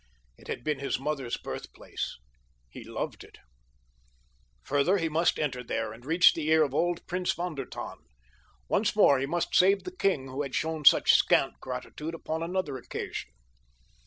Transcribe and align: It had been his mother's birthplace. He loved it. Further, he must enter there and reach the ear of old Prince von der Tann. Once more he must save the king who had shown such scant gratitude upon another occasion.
It 0.35 0.47
had 0.47 0.63
been 0.63 0.79
his 0.79 0.97
mother's 0.99 1.37
birthplace. 1.37 2.17
He 2.71 2.83
loved 2.83 3.23
it. 3.23 3.37
Further, 4.63 4.97
he 4.97 5.09
must 5.09 5.37
enter 5.37 5.63
there 5.63 5.93
and 5.93 6.03
reach 6.03 6.33
the 6.33 6.47
ear 6.49 6.63
of 6.63 6.73
old 6.73 7.05
Prince 7.05 7.33
von 7.33 7.53
der 7.53 7.65
Tann. 7.65 7.97
Once 8.67 8.95
more 8.95 9.19
he 9.19 9.27
must 9.27 9.53
save 9.53 9.83
the 9.83 9.95
king 9.95 10.25
who 10.29 10.41
had 10.41 10.55
shown 10.55 10.85
such 10.85 11.13
scant 11.13 11.59
gratitude 11.61 12.15
upon 12.15 12.41
another 12.41 12.77
occasion. 12.79 13.29